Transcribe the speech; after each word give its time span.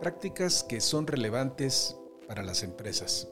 Prácticas 0.00 0.64
que 0.64 0.80
son 0.80 1.06
relevantes 1.06 1.94
para 2.26 2.42
las 2.42 2.62
empresas. 2.62 3.28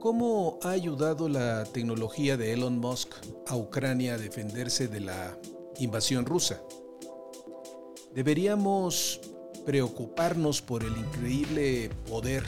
¿Cómo 0.00 0.58
ha 0.64 0.70
ayudado 0.70 1.28
la 1.28 1.62
tecnología 1.66 2.36
de 2.36 2.52
Elon 2.52 2.78
Musk 2.78 3.14
a 3.46 3.54
Ucrania 3.54 4.14
a 4.14 4.18
defenderse 4.18 4.88
de 4.88 4.98
la 4.98 5.38
invasión 5.78 6.26
rusa? 6.26 6.60
¿Deberíamos 8.12 9.20
preocuparnos 9.64 10.62
por 10.62 10.82
el 10.82 10.96
increíble 10.96 11.90
poder 12.08 12.42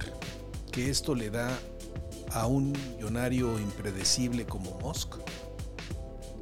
que 0.72 0.90
esto 0.90 1.14
le 1.14 1.30
da 1.30 1.56
a 2.32 2.48
un 2.48 2.72
millonario 2.72 3.60
impredecible 3.60 4.44
como 4.44 4.76
Musk? 4.80 5.14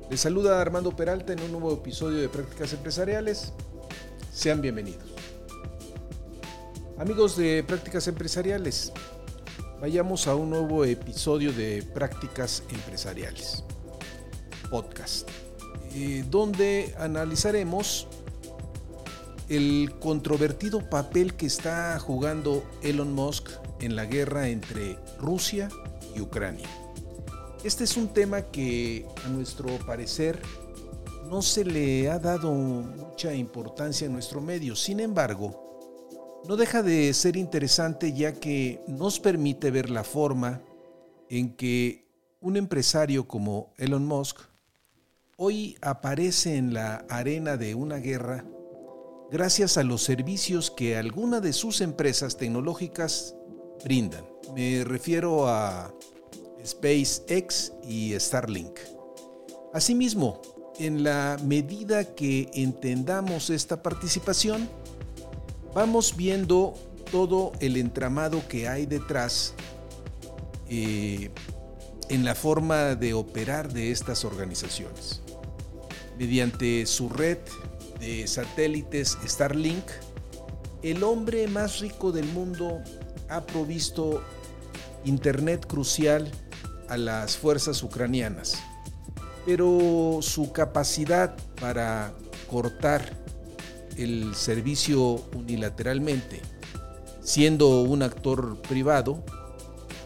Les 0.09 0.21
saluda 0.21 0.59
Armando 0.59 0.97
Peralta 0.97 1.35
en 1.35 1.43
un 1.43 1.53
nuevo 1.53 1.71
episodio 1.71 2.19
de 2.19 2.31
Prácticas 2.31 2.73
Empresariales. 2.73 3.53
Sean 4.33 4.63
bienvenidos. 4.63 5.08
Amigos 6.99 7.37
de 7.37 7.63
Prácticas 7.63 8.09
Empresariales, 8.09 8.93
vayamos 9.81 10.27
a 10.27 10.35
un 10.35 10.51
nuevo 10.51 10.85
episodio 10.85 11.53
de 11.53 11.85
Prácticas 11.95 12.65
Empresariales, 12.71 13.63
podcast, 14.69 15.29
eh, 15.95 16.25
donde 16.29 16.93
analizaremos 16.99 18.09
el 19.49 19.93
controvertido 20.01 20.91
papel 20.91 21.35
que 21.35 21.47
está 21.47 21.97
jugando 22.01 22.65
Elon 22.83 23.13
Musk 23.13 23.49
en 23.81 23.95
la 23.95 24.05
guerra 24.05 24.49
entre 24.49 24.99
Rusia 25.21 25.69
y 26.17 26.21
Ucrania. 26.21 26.69
Este 27.63 27.85
es 27.85 27.97
un 27.97 28.09
tema 28.09 28.43
que 28.43 29.07
a 29.25 29.29
nuestro 29.29 29.69
parecer 29.87 30.43
no 31.31 31.43
se 31.43 31.65
le 31.65 32.11
ha 32.11 32.19
dado 32.19 32.51
mucha 32.51 33.33
importancia 33.35 34.07
en 34.07 34.15
nuestro 34.15 34.41
medio. 34.41 34.75
Sin 34.75 34.99
embargo, 34.99 35.68
no 36.47 36.57
deja 36.57 36.83
de 36.83 37.13
ser 37.15 37.37
interesante 37.37 38.13
ya 38.13 38.33
que 38.33 38.81
nos 38.87 39.21
permite 39.21 39.71
ver 39.71 39.91
la 39.91 40.05
forma 40.05 40.63
en 41.29 41.55
que 41.55 42.09
un 42.41 42.57
empresario 42.57 43.27
como 43.27 43.73
Elon 43.77 44.07
Musk 44.07 44.41
hoy 45.37 45.77
aparece 45.81 46.57
en 46.57 46.75
la 46.75 47.07
arena 47.09 47.57
de 47.57 47.75
una 47.75 47.97
guerra 47.97 48.45
gracias 49.31 49.77
a 49.77 49.83
los 49.83 50.03
servicios 50.03 50.71
que 50.71 50.97
alguna 50.97 51.41
de 51.41 51.53
sus 51.53 51.81
empresas 51.81 52.37
tecnológicas 52.37 53.35
brindan. 53.85 54.25
Me 54.55 54.85
refiero 54.85 55.47
a 55.49 55.95
SpaceX 56.65 57.73
y 57.87 58.19
Starlink. 58.19 58.79
Asimismo, 59.73 60.41
en 60.79 61.03
la 61.03 61.37
medida 61.45 62.15
que 62.15 62.49
entendamos 62.55 63.51
esta 63.51 63.83
participación, 63.83 64.69
vamos 65.75 66.17
viendo 66.17 66.75
todo 67.11 67.53
el 67.61 67.77
entramado 67.77 68.47
que 68.49 68.69
hay 68.69 68.87
detrás 68.87 69.55
eh, 70.69 71.31
en 72.09 72.25
la 72.25 72.35
forma 72.35 72.95
de 72.95 73.15
operar 73.15 73.73
de 73.73 73.91
estas 73.91 74.25
organizaciones. 74.25 75.21
Mediante 76.19 76.87
su 76.87 77.09
red 77.09 77.39
de 78.01 78.27
satélites 78.27 79.19
Starlink, 79.27 79.85
el 80.83 81.03
hombre 81.03 81.49
más 81.49 81.81
rico 81.81 82.13
del 82.13 82.27
mundo 82.27 82.81
ha 83.29 83.45
provisto 83.45 84.23
Internet 85.05 85.67
crucial 85.67 86.31
a 86.89 86.97
las 86.97 87.37
fuerzas 87.37 87.83
ucranianas, 87.83 88.59
pero 89.47 90.19
su 90.21 90.53
capacidad 90.53 91.37
para 91.61 92.13
cortar 92.51 93.18
el 93.99 94.35
servicio 94.35 95.23
unilateralmente, 95.35 96.41
siendo 97.21 97.83
un 97.83 98.03
actor 98.03 98.63
privado, 98.63 99.23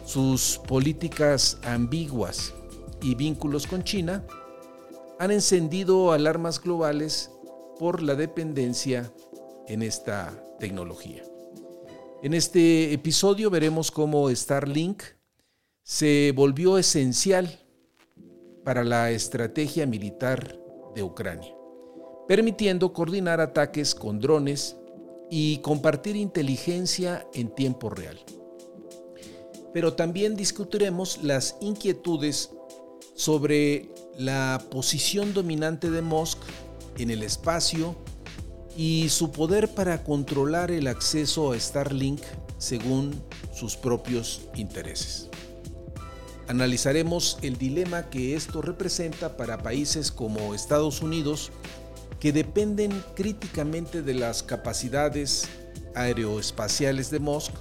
sus 0.05 0.59
políticas 0.67 1.59
ambiguas 1.63 2.53
y 3.01 3.15
vínculos 3.15 3.67
con 3.67 3.83
China 3.83 4.25
han 5.19 5.31
encendido 5.31 6.11
alarmas 6.11 6.59
globales 6.59 7.31
por 7.79 8.01
la 8.01 8.15
dependencia 8.15 9.11
en 9.67 9.81
esta 9.81 10.33
tecnología. 10.59 11.23
En 12.23 12.33
este 12.33 12.93
episodio 12.93 13.49
veremos 13.49 13.91
cómo 13.91 14.29
Starlink 14.29 15.03
se 15.83 16.33
volvió 16.35 16.77
esencial 16.77 17.59
para 18.63 18.83
la 18.83 19.11
estrategia 19.11 19.85
militar 19.85 20.57
de 20.95 21.03
Ucrania 21.03 21.52
permitiendo 22.27 22.93
coordinar 22.93 23.41
ataques 23.41 23.95
con 23.95 24.19
drones 24.19 24.77
y 25.29 25.57
compartir 25.57 26.15
inteligencia 26.15 27.27
en 27.33 27.49
tiempo 27.49 27.89
real. 27.89 28.19
Pero 29.73 29.93
también 29.93 30.35
discutiremos 30.35 31.23
las 31.23 31.55
inquietudes 31.59 32.51
sobre 33.15 33.89
la 34.17 34.63
posición 34.69 35.33
dominante 35.33 35.89
de 35.89 36.01
Musk 36.01 36.37
en 36.97 37.09
el 37.09 37.23
espacio 37.23 37.95
y 38.77 39.09
su 39.09 39.31
poder 39.31 39.69
para 39.69 40.03
controlar 40.03 40.71
el 40.71 40.87
acceso 40.87 41.51
a 41.51 41.59
Starlink 41.59 42.21
según 42.57 43.13
sus 43.53 43.75
propios 43.75 44.41
intereses. 44.55 45.29
Analizaremos 46.47 47.37
el 47.41 47.57
dilema 47.57 48.09
que 48.09 48.35
esto 48.35 48.61
representa 48.61 49.37
para 49.37 49.63
países 49.63 50.11
como 50.11 50.53
Estados 50.53 51.01
Unidos 51.01 51.51
que 52.23 52.31
dependen 52.31 53.03
críticamente 53.17 54.01
de 54.01 54.13
las 54.13 54.43
capacidades 54.43 55.43
aeroespaciales 55.93 57.11
de 57.11 57.19
Musk, 57.19 57.51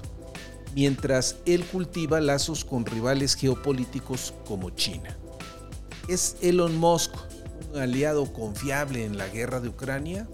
mientras 0.72 1.34
él 1.46 1.64
cultiva 1.64 2.20
lazos 2.20 2.64
con 2.64 2.86
rivales 2.86 3.34
geopolíticos 3.34 4.32
como 4.46 4.70
China. 4.70 5.18
¿Es 6.06 6.36
Elon 6.42 6.76
Musk 6.76 7.12
un 7.72 7.80
aliado 7.80 8.32
confiable 8.32 9.04
en 9.04 9.18
la 9.18 9.26
guerra 9.26 9.58
de 9.58 9.68
Ucrania? 9.68 10.28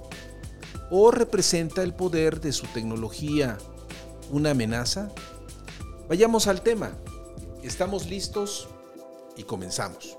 ¿O 0.90 1.10
representa 1.10 1.82
el 1.82 1.94
poder 1.94 2.42
de 2.42 2.52
su 2.52 2.66
tecnología 2.66 3.56
una 4.30 4.50
amenaza? 4.50 5.10
Vayamos 6.06 6.48
al 6.48 6.60
tema. 6.60 6.92
¿Estamos 7.62 8.04
listos? 8.10 8.68
Y 9.38 9.44
comenzamos. 9.44 10.18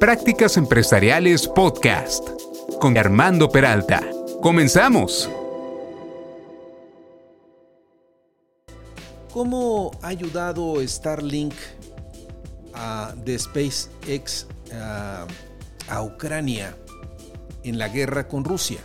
Prácticas 0.00 0.56
Empresariales 0.56 1.46
Podcast 1.46 2.26
con 2.80 2.96
Armando 2.96 3.50
Peralta. 3.50 4.02
Comenzamos. 4.40 5.28
¿Cómo 9.30 9.90
ha 10.00 10.08
ayudado 10.08 10.76
Starlink 10.88 11.52
de 13.16 13.38
SpaceX 13.38 14.46
a 14.72 16.02
Ucrania 16.02 16.74
en 17.62 17.78
la 17.78 17.88
guerra 17.88 18.26
con 18.26 18.42
Rusia? 18.42 18.80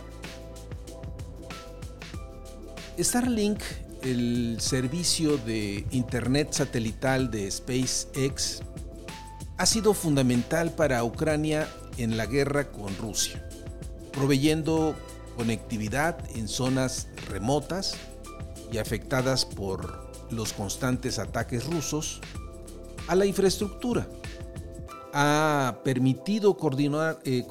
Starlink, 2.98 3.62
el 4.02 4.58
servicio 4.60 5.38
de 5.38 5.86
Internet 5.92 6.52
satelital 6.52 7.30
de 7.30 7.50
SpaceX, 7.50 8.60
ha 9.58 9.66
sido 9.66 9.94
fundamental 9.94 10.72
para 10.74 11.02
Ucrania 11.02 11.68
en 11.96 12.16
la 12.16 12.26
guerra 12.26 12.70
con 12.70 12.96
Rusia, 12.96 13.48
proveyendo 14.12 14.94
conectividad 15.36 16.18
en 16.34 16.48
zonas 16.48 17.08
remotas 17.28 17.94
y 18.70 18.78
afectadas 18.78 19.44
por 19.44 20.06
los 20.30 20.52
constantes 20.52 21.18
ataques 21.18 21.66
rusos 21.66 22.20
a 23.06 23.14
la 23.14 23.26
infraestructura. 23.26 24.08
Ha 25.12 25.80
permitido 25.84 26.56
coordinar, 26.56 27.20
eh, 27.24 27.46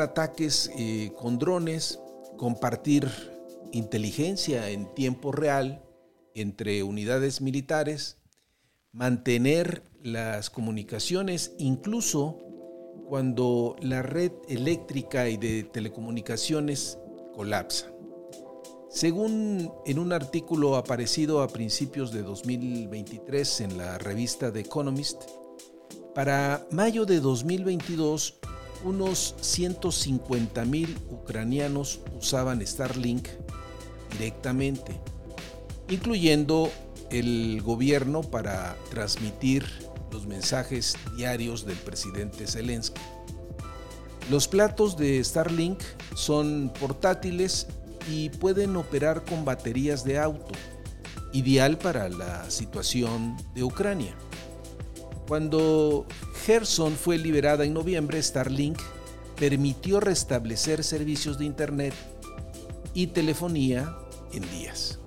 ataques 0.00 0.70
eh, 0.76 1.12
con 1.16 1.38
drones, 1.38 2.00
compartir 2.36 3.08
inteligencia 3.72 4.70
en 4.70 4.92
tiempo 4.94 5.30
real 5.30 5.84
entre 6.34 6.82
unidades 6.82 7.40
militares, 7.40 8.18
mantener 8.92 9.84
las 10.04 10.50
comunicaciones 10.50 11.52
incluso 11.56 12.38
cuando 13.08 13.74
la 13.80 14.02
red 14.02 14.32
eléctrica 14.48 15.28
y 15.30 15.38
de 15.38 15.64
telecomunicaciones 15.64 16.98
colapsa. 17.34 17.90
Según 18.90 19.72
en 19.86 19.98
un 19.98 20.12
artículo 20.12 20.76
aparecido 20.76 21.42
a 21.42 21.48
principios 21.48 22.12
de 22.12 22.22
2023 22.22 23.62
en 23.62 23.78
la 23.78 23.98
revista 23.98 24.52
The 24.52 24.60
Economist, 24.60 25.22
para 26.14 26.64
mayo 26.70 27.06
de 27.06 27.20
2022 27.20 28.34
unos 28.84 29.34
150 29.40 30.64
mil 30.66 30.96
ucranianos 31.10 32.00
usaban 32.16 32.64
Starlink 32.64 33.26
directamente, 34.12 35.00
incluyendo 35.88 36.70
el 37.10 37.62
gobierno 37.62 38.20
para 38.20 38.76
transmitir 38.90 39.64
los 40.14 40.26
mensajes 40.26 40.96
diarios 41.16 41.66
del 41.66 41.76
presidente 41.76 42.46
Zelensky. 42.46 43.00
Los 44.30 44.48
platos 44.48 44.96
de 44.96 45.22
Starlink 45.22 45.80
son 46.14 46.72
portátiles 46.80 47.66
y 48.08 48.30
pueden 48.30 48.76
operar 48.76 49.24
con 49.24 49.44
baterías 49.44 50.04
de 50.04 50.18
auto, 50.18 50.54
ideal 51.32 51.76
para 51.78 52.08
la 52.08 52.48
situación 52.48 53.36
de 53.54 53.64
Ucrania. 53.64 54.14
Cuando 55.26 56.06
Gerson 56.44 56.94
fue 56.94 57.18
liberada 57.18 57.64
en 57.64 57.74
noviembre, 57.74 58.22
Starlink 58.22 58.78
permitió 59.36 59.98
restablecer 59.98 60.84
servicios 60.84 61.38
de 61.38 61.46
Internet 61.46 61.94
y 62.94 63.08
telefonía 63.08 63.96
en 64.32 64.48
días. 64.50 65.00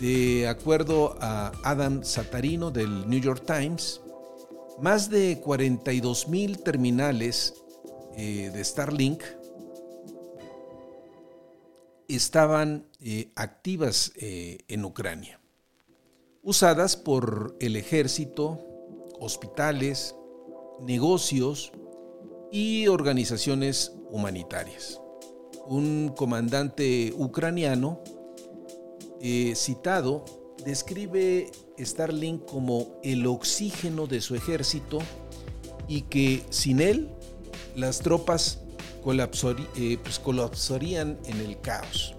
De 0.00 0.46
acuerdo 0.46 1.16
a 1.20 1.50
Adam 1.64 2.04
Satarino 2.04 2.70
del 2.70 3.08
New 3.10 3.20
York 3.20 3.42
Times, 3.44 4.00
más 4.80 5.10
de 5.10 5.40
42 5.40 6.28
mil 6.28 6.60
terminales 6.60 7.54
eh, 8.16 8.52
de 8.54 8.64
Starlink 8.64 9.24
estaban 12.06 12.86
eh, 13.00 13.32
activas 13.34 14.12
eh, 14.14 14.58
en 14.68 14.84
Ucrania, 14.84 15.40
usadas 16.44 16.96
por 16.96 17.56
el 17.58 17.74
ejército, 17.74 18.60
hospitales, 19.18 20.14
negocios 20.80 21.72
y 22.52 22.86
organizaciones 22.86 23.92
humanitarias. 24.10 25.00
Un 25.66 26.14
comandante 26.16 27.12
ucraniano 27.16 28.00
eh, 29.20 29.54
citado 29.56 30.24
describe 30.64 31.50
Starlink 31.78 32.44
como 32.44 32.98
el 33.02 33.26
oxígeno 33.26 34.06
de 34.06 34.20
su 34.20 34.34
ejército 34.34 34.98
y 35.86 36.02
que 36.02 36.44
sin 36.50 36.80
él 36.80 37.08
las 37.76 38.00
tropas 38.00 38.60
eh, 39.06 39.98
pues, 40.02 40.18
colapsarían 40.18 41.18
en 41.24 41.40
el 41.40 41.60
caos. 41.60 42.14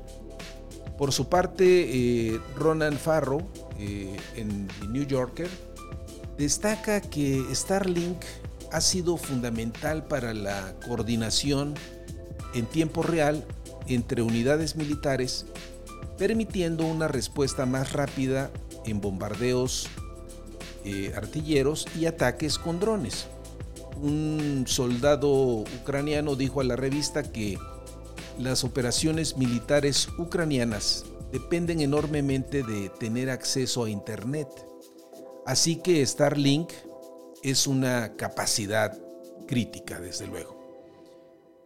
Por 0.98 1.12
su 1.12 1.30
parte, 1.30 2.34
eh, 2.34 2.40
Ronan 2.56 2.98
Farrow, 2.98 3.48
en 3.78 4.68
The 4.68 4.88
New 4.88 5.06
Yorker, 5.06 5.48
destaca 6.38 7.00
que 7.00 7.42
Starlink 7.54 8.24
ha 8.72 8.81
sido 8.81 9.16
fundamental 9.16 10.06
para 10.07 10.34
la 10.34 10.75
coordinación 10.86 11.75
en 12.54 12.66
tiempo 12.66 13.04
real 13.04 13.45
entre 13.88 14.22
unidades 14.22 14.75
militares 14.75 15.45
permitiendo 16.19 16.86
una 16.86 17.07
respuesta 17.07 17.66
más 17.66 17.94
rápida 17.94 18.51
en 18.86 19.01
bombardeos 19.01 19.88
eh, 20.83 21.13
artilleros 21.16 21.88
y 21.98 22.06
ataques 22.06 22.60
con 22.60 22.80
drones. 22.80 23.27
Un 24.01 24.66
soldado 24.68 25.63
ucraniano 25.81 26.36
dijo 26.36 26.62
a 26.62 26.66
la 26.66 26.75
revista 26.75 27.24
que 27.24 27.57
las 28.38 28.63
operaciones 28.63 29.38
militares 29.38 30.10
ucranianas 30.18 31.06
dependen 31.31 31.81
enormemente 31.81 32.63
de 32.63 32.89
tener 32.89 33.30
acceso 33.30 33.86
a 33.86 33.89
Internet. 33.89 34.48
Así 35.45 35.77
que 35.77 36.06
Starlink 36.06 36.71
es 37.44 37.66
una 37.66 38.16
capacidad 38.16 38.98
crítica, 39.48 40.00
desde 40.00 40.27
luego. 40.27 40.59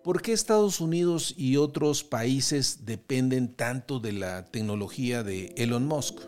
¿Por 0.03 0.21
qué 0.21 0.33
Estados 0.33 0.81
Unidos 0.81 1.33
y 1.37 1.55
otros 1.55 2.03
países 2.03 2.85
dependen 2.85 3.55
tanto 3.55 4.01
de 4.01 4.11
la 4.11 4.43
tecnología 4.43 5.23
de 5.23 5.53
Elon 5.55 5.87
Musk? 5.87 6.19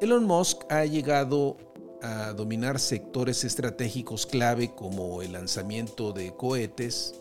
Elon 0.00 0.24
Musk 0.24 0.70
ha 0.70 0.84
llegado 0.84 1.56
a 2.00 2.32
dominar 2.32 2.78
sectores 2.78 3.42
estratégicos 3.42 4.24
clave 4.24 4.72
como 4.72 5.20
el 5.20 5.32
lanzamiento 5.32 6.12
de 6.12 6.32
cohetes, 6.36 7.16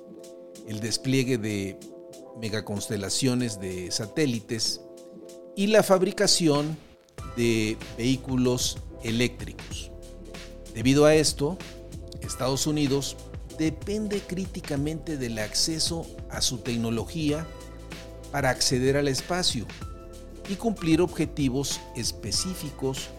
el 0.67 0.81
despliegue 0.81 1.39
de 1.39 1.79
megaconstelaciones 2.39 3.59
de 3.59 3.89
satélites 3.89 4.81
y 5.55 5.65
la 5.65 5.81
fabricación 5.81 6.77
de 7.35 7.75
vehículos 7.97 8.77
eléctricos. 9.03 9.91
Debido 10.75 11.05
a 11.05 11.15
esto, 11.15 11.57
Estados 12.21 12.67
Unidos 12.67 13.17
depende 13.59 14.21
críticamente 14.21 15.17
del 15.17 15.37
acceso 15.37 16.07
a 16.31 16.41
su 16.41 16.59
tecnología 16.59 17.45
para 18.31 18.49
acceder 18.49 18.95
al 18.95 19.09
espacio 19.09 19.67
y 20.47 20.55
cumplir 20.55 21.01
objetivos 21.01 21.79
específicos 21.95 23.09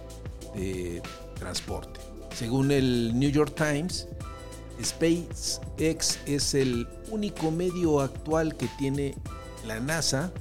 de 0.54 1.02
transporte. 1.38 2.00
Según 2.34 2.70
el 2.70 3.18
New 3.18 3.30
York 3.30 3.54
Times, 3.54 4.08
SpaceX 4.82 6.18
es 6.26 6.54
el 6.54 6.88
único 7.10 7.50
medio 7.50 8.00
actual 8.00 8.56
que 8.56 8.66
tiene 8.78 9.14
la 9.66 9.78
NASA 9.78 10.32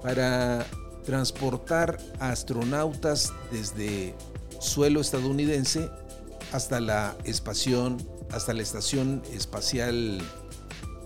para 0.00 0.64
transportar 1.04 1.98
astronautas 2.20 3.32
desde 3.50 4.14
suelo 4.60 5.00
estadounidense 5.00 5.90
hasta 6.52 6.78
la 6.78 7.16
espación 7.24 7.98
hasta 8.34 8.52
la 8.52 8.62
Estación 8.62 9.22
Espacial 9.32 10.20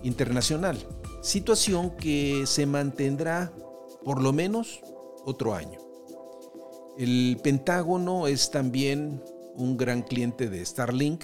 Internacional, 0.03 0.77
situación 1.21 1.95
que 1.95 2.45
se 2.47 2.65
mantendrá 2.65 3.53
por 4.03 4.21
lo 4.21 4.33
menos 4.33 4.81
otro 5.25 5.53
año. 5.53 5.79
El 6.97 7.39
Pentágono 7.43 8.27
es 8.27 8.49
también 8.49 9.23
un 9.55 9.77
gran 9.77 10.01
cliente 10.01 10.49
de 10.49 10.65
Starlink 10.65 11.23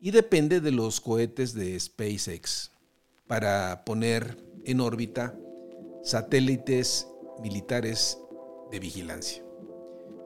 y 0.00 0.10
depende 0.10 0.60
de 0.60 0.70
los 0.70 1.00
cohetes 1.00 1.54
de 1.54 1.78
SpaceX 1.80 2.72
para 3.26 3.84
poner 3.84 4.36
en 4.64 4.80
órbita 4.80 5.34
satélites 6.02 7.08
militares 7.42 8.18
de 8.70 8.78
vigilancia. 8.80 9.42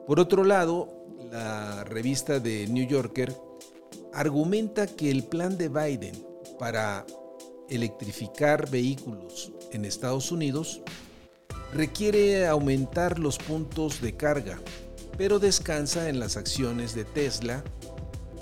Por 0.05 0.19
otro 0.19 0.43
lado, 0.43 0.89
la 1.31 1.83
revista 1.85 2.39
de 2.39 2.67
New 2.67 2.85
Yorker 2.87 3.33
argumenta 4.13 4.87
que 4.87 5.09
el 5.09 5.23
plan 5.23 5.57
de 5.57 5.69
Biden 5.69 6.25
para 6.59 7.05
electrificar 7.69 8.69
vehículos 8.69 9.51
en 9.71 9.85
Estados 9.85 10.31
Unidos 10.31 10.81
requiere 11.73 12.47
aumentar 12.47 13.17
los 13.17 13.37
puntos 13.37 14.01
de 14.01 14.15
carga, 14.15 14.59
pero 15.17 15.39
descansa 15.39 16.09
en 16.09 16.19
las 16.19 16.35
acciones 16.35 16.93
de 16.93 17.05
Tesla, 17.05 17.63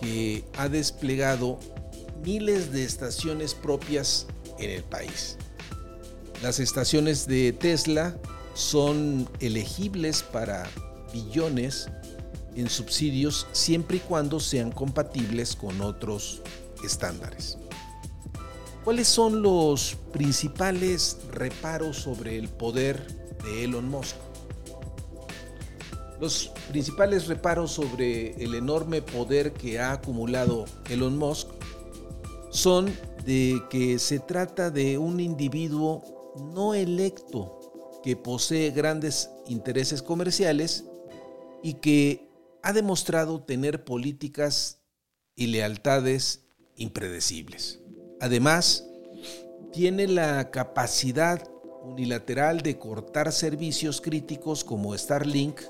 que 0.01 0.45
ha 0.57 0.69
desplegado 0.69 1.59
miles 2.23 2.71
de 2.71 2.83
estaciones 2.83 3.53
propias 3.53 4.25
en 4.57 4.71
el 4.71 4.83
país. 4.83 5.38
Las 6.41 6.59
estaciones 6.59 7.27
de 7.27 7.53
Tesla 7.53 8.17
son 8.53 9.29
elegibles 9.39 10.23
para 10.23 10.67
billones 11.13 11.89
en 12.55 12.69
subsidios 12.69 13.47
siempre 13.51 13.97
y 13.97 13.99
cuando 14.01 14.39
sean 14.39 14.71
compatibles 14.71 15.55
con 15.55 15.81
otros 15.81 16.41
estándares. 16.83 17.57
¿Cuáles 18.83 19.07
son 19.07 19.41
los 19.41 19.97
principales 20.11 21.17
reparos 21.31 21.97
sobre 21.97 22.37
el 22.37 22.49
poder 22.49 23.05
de 23.43 23.65
Elon 23.65 23.89
Musk? 23.89 24.15
Los 26.19 26.51
principales 26.69 27.27
reparos 27.27 27.71
sobre 27.71 28.31
el 28.43 28.55
enorme 28.55 29.01
poder 29.01 29.53
que 29.53 29.79
ha 29.79 29.93
acumulado 29.93 30.65
Elon 30.89 31.17
Musk 31.17 31.47
son 32.49 32.93
de 33.25 33.61
que 33.69 33.99
se 33.99 34.19
trata 34.19 34.71
de 34.71 34.97
un 34.97 35.19
individuo 35.19 36.03
no 36.53 36.73
electo 36.73 37.59
que 38.03 38.15
posee 38.15 38.71
grandes 38.71 39.29
intereses 39.47 40.01
comerciales 40.01 40.85
y 41.61 41.75
que 41.75 42.28
ha 42.69 42.73
demostrado 42.73 43.41
tener 43.41 43.83
políticas 43.83 44.83
y 45.35 45.47
lealtades 45.47 46.45
impredecibles. 46.75 47.79
Además, 48.21 48.85
tiene 49.73 50.07
la 50.07 50.51
capacidad 50.51 51.49
unilateral 51.81 52.61
de 52.61 52.77
cortar 52.77 53.31
servicios 53.31 54.01
críticos 54.01 54.63
como 54.63 54.95
Starlink 54.95 55.61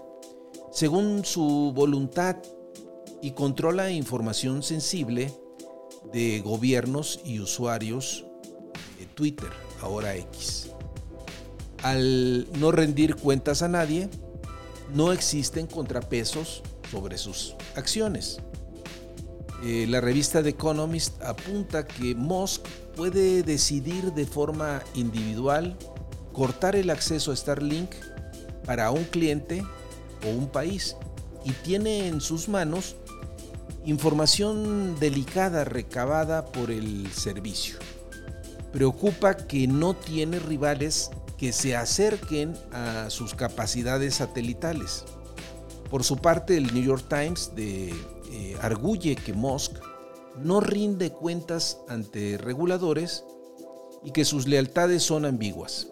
según 0.74 1.24
su 1.24 1.72
voluntad 1.74 2.36
y 3.22 3.32
controla 3.32 3.92
información 3.92 4.62
sensible 4.62 5.34
de 6.12 6.42
gobiernos 6.42 7.22
y 7.24 7.40
usuarios 7.40 8.26
de 9.00 9.06
Twitter, 9.06 9.50
ahora 9.82 10.18
X. 10.18 10.70
Al 11.82 12.46
no 12.60 12.74
rendir 12.74 13.16
cuentas 13.16 13.62
a 13.62 13.70
nadie, 13.70 14.10
no 14.94 15.14
existen 15.14 15.66
contrapesos 15.66 16.62
sobre 16.92 17.18
sus 17.18 17.56
acciones. 17.76 18.40
Eh, 19.64 19.86
la 19.90 20.00
revista 20.00 20.42
The 20.42 20.50
Economist 20.50 21.22
apunta 21.22 21.86
que 21.86 22.16
Musk 22.16 22.66
puede 22.96 23.44
decidir 23.44 24.14
de 24.14 24.26
forma 24.26 24.82
individual 24.94 25.78
cortar 26.32 26.76
el 26.76 26.90
acceso 26.90 27.32
a 27.32 27.36
Starlink 27.36 27.92
para 28.66 28.92
un 28.92 29.04
cliente 29.04 29.64
o 30.26 30.30
un 30.30 30.48
país 30.48 30.96
y 31.44 31.52
tiene 31.52 32.08
en 32.08 32.22
sus 32.22 32.48
manos 32.48 32.96
información 33.86 34.98
delicada 35.00 35.64
recabada 35.64 36.46
por 36.46 36.72
el 36.72 37.12
servicio. 37.12 37.78
Preocupa 38.72 39.36
que 39.36 39.68
no 39.68 39.96
tiene 39.96 40.40
rivales 40.40 41.10
que 41.38 41.54
se 41.54 41.76
acerquen 41.76 42.54
a 42.72 43.10
sus 43.10 43.34
capacidades 43.34 44.16
satelitales. 44.16 45.06
Por 45.90 46.04
su 46.04 46.18
parte, 46.18 46.56
el 46.56 46.74
New 46.74 46.84
York 46.84 47.06
Times 47.10 47.52
de, 47.56 47.90
eh, 48.32 48.58
arguye 48.62 49.16
que 49.16 49.34
Musk 49.34 49.74
no 50.38 50.60
rinde 50.60 51.12
cuentas 51.12 51.80
ante 51.88 52.38
reguladores 52.38 53.24
y 54.04 54.12
que 54.12 54.24
sus 54.24 54.48
lealtades 54.48 55.04
son 55.04 55.26
ambiguas. 55.26 55.88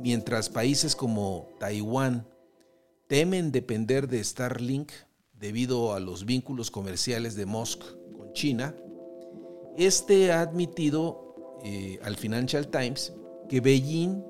Mientras 0.00 0.48
países 0.48 0.94
como 0.94 1.48
Taiwán 1.58 2.26
temen 3.08 3.52
depender 3.52 4.08
de 4.08 4.22
Starlink 4.22 4.92
debido 5.32 5.94
a 5.94 6.00
los 6.00 6.24
vínculos 6.24 6.70
comerciales 6.70 7.34
de 7.34 7.46
Musk 7.46 7.82
con 8.16 8.32
China, 8.32 8.74
este 9.76 10.30
ha 10.30 10.42
admitido 10.42 11.58
eh, 11.64 11.98
al 12.02 12.16
Financial 12.16 12.68
Times 12.68 13.12
que 13.48 13.60
Beijing 13.60 14.22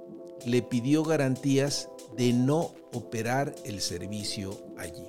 le 0.46 0.62
pidió 0.62 1.04
garantías 1.04 1.88
de 2.16 2.32
no 2.32 2.72
operar 2.92 3.54
el 3.64 3.80
servicio 3.80 4.58
allí. 4.76 5.04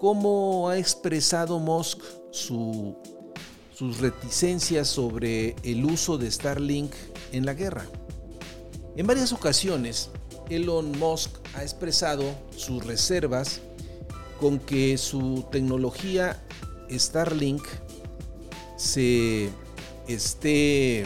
¿Cómo 0.00 0.68
ha 0.68 0.78
expresado 0.78 1.58
Musk 1.58 2.00
sus 2.30 2.94
reticencias 3.98 4.88
sobre 4.88 5.56
el 5.62 5.84
uso 5.84 6.16
de 6.16 6.30
Starlink 6.30 6.92
en 7.32 7.44
la 7.44 7.54
guerra? 7.54 7.86
En 8.96 9.06
varias 9.06 9.32
ocasiones, 9.32 10.10
Elon 10.48 10.98
Musk 10.98 11.30
ha 11.54 11.62
expresado 11.62 12.24
sus 12.56 12.84
reservas 12.84 13.60
con 14.40 14.58
que 14.58 14.96
su 14.96 15.46
tecnología 15.50 16.42
Starlink 16.90 17.62
se 18.76 19.50
esté 20.08 21.04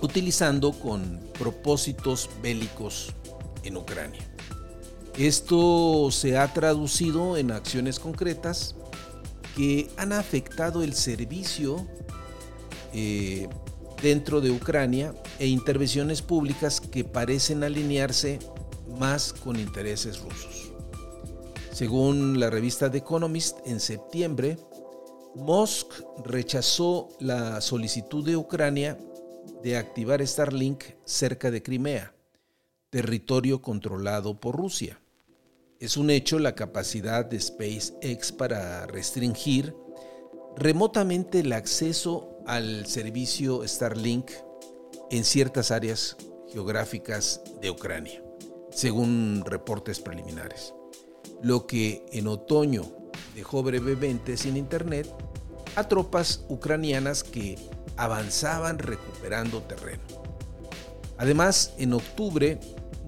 utilizando 0.00 0.72
con 0.72 1.20
propósitos 1.38 2.28
bélicos 2.42 3.14
en 3.62 3.76
Ucrania. 3.76 4.22
Esto 5.16 6.10
se 6.12 6.38
ha 6.38 6.52
traducido 6.52 7.36
en 7.36 7.50
acciones 7.50 7.98
concretas 7.98 8.76
que 9.56 9.90
han 9.96 10.12
afectado 10.12 10.82
el 10.82 10.94
servicio 10.94 11.84
eh, 12.94 13.48
dentro 14.00 14.40
de 14.40 14.52
Ucrania 14.52 15.14
e 15.40 15.48
intervenciones 15.48 16.22
públicas 16.22 16.80
que 16.80 17.02
parecen 17.02 17.64
alinearse 17.64 18.38
más 18.98 19.32
con 19.32 19.58
intereses 19.58 20.20
rusos. 20.20 20.72
Según 21.72 22.40
la 22.40 22.50
revista 22.50 22.90
The 22.90 22.98
Economist, 22.98 23.58
en 23.66 23.80
septiembre, 23.80 24.56
Musk 25.34 25.92
rechazó 26.24 27.08
la 27.20 27.60
solicitud 27.60 28.24
de 28.24 28.36
Ucrania 28.36 28.98
de 29.62 29.76
activar 29.76 30.24
Starlink 30.26 30.84
cerca 31.04 31.50
de 31.50 31.62
Crimea, 31.62 32.14
territorio 32.90 33.60
controlado 33.60 34.40
por 34.40 34.56
Rusia. 34.56 35.00
Es 35.78 35.96
un 35.96 36.10
hecho 36.10 36.38
la 36.38 36.54
capacidad 36.54 37.24
de 37.24 37.38
SpaceX 37.38 38.32
para 38.32 38.86
restringir 38.86 39.76
remotamente 40.56 41.40
el 41.40 41.52
acceso 41.52 42.38
al 42.46 42.86
servicio 42.86 43.66
Starlink 43.66 44.30
en 45.10 45.24
ciertas 45.24 45.70
áreas 45.70 46.16
geográficas 46.50 47.42
de 47.60 47.70
Ucrania, 47.70 48.22
según 48.70 49.42
reportes 49.44 50.00
preliminares. 50.00 50.74
Lo 51.42 51.66
que 51.66 52.06
en 52.10 52.26
otoño 52.26 52.90
dejó 53.34 53.62
brevemente 53.62 54.36
sin 54.36 54.56
internet 54.56 55.06
a 55.76 55.86
tropas 55.86 56.44
ucranianas 56.48 57.22
que 57.22 57.56
avanzaban 57.96 58.78
recuperando 58.78 59.62
terreno. 59.62 60.02
Además, 61.18 61.74
en 61.78 61.92
octubre, 61.92 62.58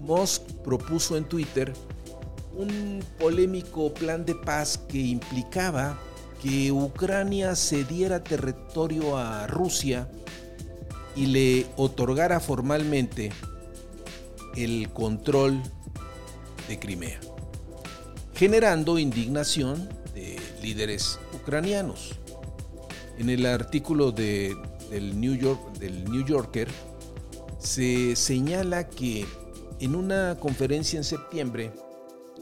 Musk 0.00 0.42
propuso 0.64 1.16
en 1.16 1.25
Twitter 1.25 1.73
un 2.57 3.02
polémico 3.19 3.92
plan 3.95 4.25
de 4.25 4.35
paz 4.35 4.78
que 4.88 4.99
implicaba 4.99 5.99
que 6.42 6.73
Ucrania 6.73 7.54
cediera 7.54 8.23
territorio 8.23 9.16
a 9.16 9.47
Rusia 9.47 10.11
y 11.14 11.26
le 11.26 11.66
otorgara 11.76 12.40
formalmente 12.40 13.30
el 14.57 14.90
control 14.92 15.62
de 16.69 16.78
Crimea, 16.78 17.21
generando 18.35 18.99
indignación 18.99 19.88
de 20.14 20.38
líderes 20.62 21.19
ucranianos. 21.35 22.19
En 23.19 23.28
el 23.28 23.45
artículo 23.45 24.12
del, 24.12 24.57
New 25.21 25.35
York, 25.35 25.78
del 25.78 26.04
New 26.04 26.25
Yorker 26.25 26.69
se 27.59 28.16
señala 28.16 28.88
que 28.88 29.26
en 29.80 29.94
una 29.96 30.37
conferencia 30.38 30.99
en 30.99 31.04
septiembre, 31.04 31.72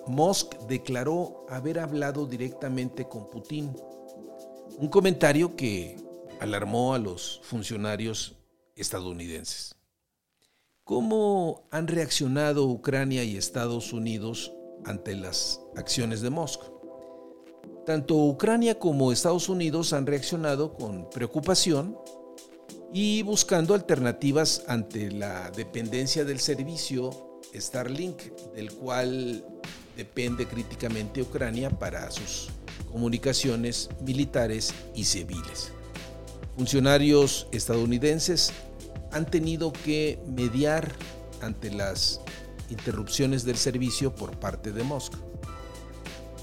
Musk 0.09 0.57
declaró 0.66 1.47
haber 1.49 1.78
hablado 1.78 2.26
directamente 2.26 3.07
con 3.07 3.30
Putin, 3.30 3.75
un 4.76 4.88
comentario 4.88 5.54
que 5.54 5.97
alarmó 6.40 6.95
a 6.95 6.99
los 6.99 7.40
funcionarios 7.45 8.35
estadounidenses. 8.75 9.76
¿Cómo 10.83 11.68
han 11.71 11.87
reaccionado 11.87 12.66
Ucrania 12.66 13.23
y 13.23 13.37
Estados 13.37 13.92
Unidos 13.92 14.52
ante 14.85 15.14
las 15.14 15.61
acciones 15.76 16.23
de 16.23 16.30
Musk? 16.30 16.62
Tanto 17.87 18.16
Ucrania 18.16 18.78
como 18.78 19.12
Estados 19.12 19.49
Unidos 19.49 19.92
han 19.92 20.07
reaccionado 20.07 20.75
con 20.75 21.09
preocupación 21.11 21.97
y 22.92 23.23
buscando 23.23 23.75
alternativas 23.75 24.64
ante 24.66 25.11
la 25.11 25.50
dependencia 25.50 26.25
del 26.25 26.40
servicio 26.40 27.27
Starlink, 27.55 28.21
del 28.55 28.73
cual 28.73 29.45
depende 29.97 30.47
críticamente 30.47 31.23
Ucrania 31.23 31.71
para 31.71 32.11
sus 32.11 32.49
comunicaciones 32.90 33.88
militares 34.00 34.73
y 34.95 35.05
civiles. 35.05 35.73
Funcionarios 36.57 37.49
estadounidenses 37.52 38.52
han 39.12 39.26
tenido 39.31 39.73
que 39.73 40.19
mediar 40.26 40.93
ante 41.40 41.71
las 41.71 42.21
interrupciones 42.71 43.45
del 43.45 43.57
servicio 43.57 44.14
por 44.14 44.38
parte 44.38 44.73
de 44.73 44.83
Moscú. 44.83 45.19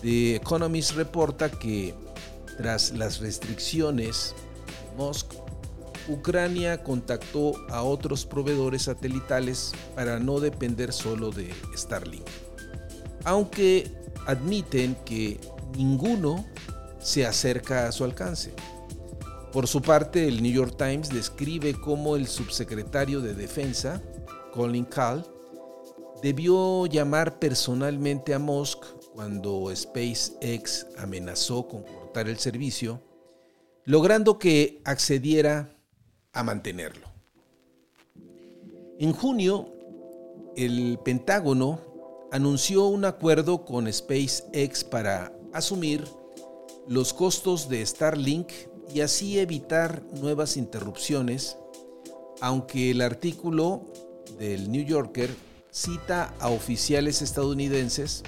The 0.01 0.35
Economist 0.35 0.91
reporta 0.91 1.49
que 1.49 1.93
tras 2.57 2.91
las 2.91 3.19
restricciones 3.19 4.33
de 4.67 4.97
Moscú, 4.97 5.44
Ucrania 6.07 6.83
contactó 6.83 7.53
a 7.69 7.83
otros 7.83 8.25
proveedores 8.25 8.83
satelitales 8.83 9.73
para 9.95 10.19
no 10.19 10.39
depender 10.39 10.93
solo 10.93 11.31
de 11.31 11.53
Starlink 11.75 12.25
aunque 13.25 13.91
admiten 14.27 14.95
que 15.03 15.39
ninguno 15.75 16.45
se 16.99 17.25
acerca 17.25 17.87
a 17.87 17.91
su 17.91 18.03
alcance. 18.05 18.53
Por 19.51 19.67
su 19.67 19.81
parte, 19.81 20.27
el 20.27 20.41
New 20.41 20.53
York 20.53 20.75
Times 20.77 21.09
describe 21.09 21.73
cómo 21.73 22.15
el 22.15 22.27
subsecretario 22.27 23.21
de 23.21 23.33
Defensa, 23.33 24.01
Colin 24.53 24.85
Kahl, 24.85 25.25
debió 26.21 26.85
llamar 26.85 27.39
personalmente 27.39 28.33
a 28.33 28.39
Musk 28.39 28.83
cuando 29.13 29.71
SpaceX 29.75 30.87
amenazó 30.97 31.67
con 31.67 31.83
cortar 31.83 32.27
el 32.27 32.37
servicio, 32.37 33.01
logrando 33.85 34.37
que 34.39 34.81
accediera 34.85 35.74
a 36.35 36.43
mantenerlo. 36.43 37.07
En 38.99 39.11
junio, 39.13 39.73
el 40.55 40.99
Pentágono 41.03 41.81
anunció 42.31 42.85
un 42.85 43.05
acuerdo 43.05 43.65
con 43.65 43.91
SpaceX 43.91 44.83
para 44.83 45.33
asumir 45.53 46.05
los 46.87 47.13
costos 47.13 47.67
de 47.69 47.83
Starlink 47.85 48.51
y 48.93 49.01
así 49.01 49.39
evitar 49.39 50.03
nuevas 50.21 50.57
interrupciones, 50.57 51.57
aunque 52.41 52.91
el 52.91 53.01
artículo 53.01 53.81
del 54.37 54.71
New 54.71 54.85
Yorker 54.85 55.33
cita 55.71 56.33
a 56.39 56.49
oficiales 56.49 57.21
estadounidenses 57.21 58.23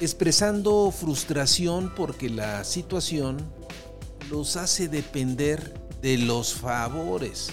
expresando 0.00 0.90
frustración 0.90 1.92
porque 1.94 2.28
la 2.28 2.64
situación 2.64 3.38
los 4.30 4.56
hace 4.56 4.88
depender 4.88 5.85
de 6.06 6.18
los 6.18 6.54
favores 6.54 7.48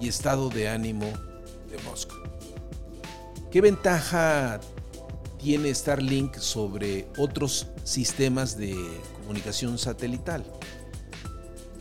y 0.00 0.06
estado 0.06 0.50
de 0.50 0.68
ánimo 0.68 1.04
de 1.68 1.82
Moscú. 1.82 2.14
¿Qué 3.50 3.60
ventaja 3.60 4.60
tiene 5.42 5.74
Starlink 5.74 6.36
sobre 6.36 7.08
otros 7.18 7.66
sistemas 7.82 8.56
de 8.56 8.76
comunicación 9.20 9.78
satelital? 9.78 10.44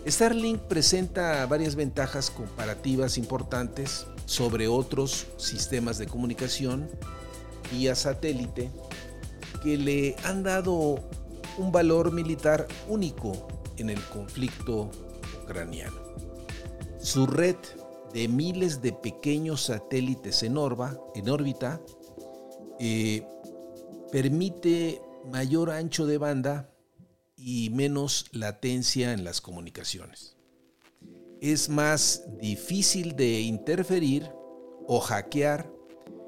Starlink 0.07 0.61
presenta 0.61 1.45
varias 1.45 1.75
ventajas 1.75 2.31
comparativas 2.31 3.19
importantes 3.19 4.07
sobre 4.25 4.67
otros 4.67 5.27
sistemas 5.37 5.99
de 5.99 6.07
comunicación 6.07 6.89
vía 7.71 7.93
satélite 7.93 8.71
que 9.61 9.77
le 9.77 10.15
han 10.23 10.41
dado 10.41 10.99
un 11.59 11.71
valor 11.71 12.11
militar 12.11 12.67
único 12.87 13.47
en 13.77 13.91
el 13.91 14.01
conflicto 14.05 14.89
Su 16.99 17.25
red 17.25 17.55
de 18.13 18.27
miles 18.27 18.81
de 18.81 18.93
pequeños 18.93 19.65
satélites 19.65 20.43
en, 20.43 20.57
en 21.15 21.29
órbita 21.29 21.81
eh, 22.79 23.25
permite 24.11 25.01
mayor 25.31 25.71
ancho 25.71 26.05
de 26.05 26.17
banda 26.17 26.69
y 27.37 27.69
menos 27.71 28.25
latencia 28.31 29.13
en 29.13 29.23
las 29.23 29.41
comunicaciones. 29.41 30.35
Es 31.41 31.69
más 31.69 32.23
difícil 32.39 33.15
de 33.15 33.41
interferir 33.41 34.29
o 34.87 34.99
hackear 34.99 35.71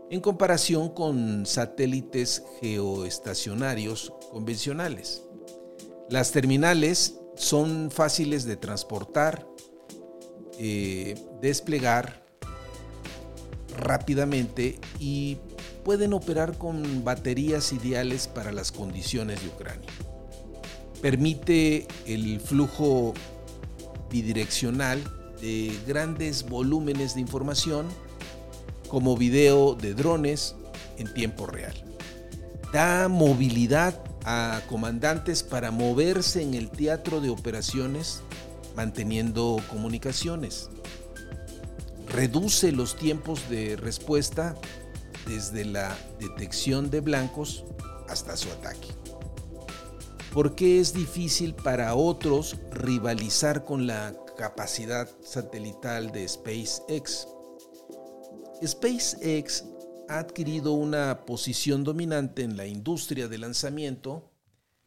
en 0.10 0.22
comparación 0.22 0.90
con 0.90 1.46
satélites 1.46 2.44
geoestacionarios 2.62 4.14
convencionales. 4.32 5.24
Las 6.10 6.32
terminales 6.32 7.20
son 7.36 7.92
fáciles 7.92 8.46
de 8.46 8.56
transportar, 8.56 9.48
eh, 10.60 11.16
desplegar 11.42 12.24
rápidamente 13.78 14.80
y 15.00 15.38
pueden 15.84 16.14
operar 16.14 16.58
con 16.58 17.04
baterías 17.04 17.74
ideales 17.74 18.28
para 18.28 18.52
las 18.52 18.72
condiciones 18.72 19.42
de 19.42 19.48
Ucrania. 19.50 19.90
Permite 21.02 21.88
el 22.06 22.40
flujo 22.40 23.14
bidireccional 24.10 25.02
de 25.42 25.78
grandes 25.86 26.48
volúmenes 26.48 27.16
de 27.16 27.22
información 27.22 27.88
como 28.88 29.18
video 29.18 29.76
de 29.76 29.94
drones 29.94 30.56
en 30.98 31.14
tiempo 31.14 31.46
real. 31.48 31.74
Da 32.72 33.08
movilidad 33.10 34.00
a 34.26 34.62
comandantes 34.68 35.44
para 35.44 35.72
moverse 35.72 36.42
en 36.42 36.54
el 36.54 36.70
teatro 36.70 37.22
de 37.22 37.30
operaciones 37.30 38.22
manteniendo 38.76 39.62
comunicaciones. 39.70 40.70
Reduce 42.08 42.72
los 42.72 42.96
tiempos 42.96 43.50
de 43.50 43.76
respuesta 43.76 44.56
desde 45.28 45.66
la 45.66 45.96
detección 46.20 46.90
de 46.90 47.02
blancos 47.02 47.66
hasta 48.10 48.36
su 48.36 48.50
ataque. 48.52 48.88
¿Por 50.34 50.56
qué 50.56 50.80
es 50.80 50.94
difícil 50.94 51.54
para 51.54 51.94
otros 51.96 52.58
rivalizar 52.72 53.64
con 53.64 53.88
la 53.88 54.14
capacidad 54.38 55.08
satelital 55.24 56.12
de 56.12 56.28
SpaceX? 56.28 57.28
SpaceX 58.66 59.64
ha 60.14 60.20
adquirido 60.20 60.74
una 60.74 61.26
posición 61.26 61.84
dominante 61.84 62.44
en 62.44 62.56
la 62.56 62.68
industria 62.68 63.28
de 63.28 63.40
lanzamiento 63.40 64.30